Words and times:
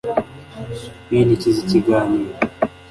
Binikiza 1.09 1.57
ikiganiro 1.65 2.31